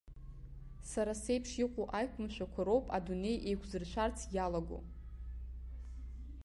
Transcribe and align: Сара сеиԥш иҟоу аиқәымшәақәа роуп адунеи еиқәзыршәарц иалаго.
Сара 0.91 1.13
сеиԥш 1.21 1.51
иҟоу 1.63 1.87
аиқәымшәақәа 1.97 2.61
роуп 2.67 2.85
адунеи 2.97 3.43
еиқәзыршәарц 3.49 4.17
иалаго. 4.35 4.79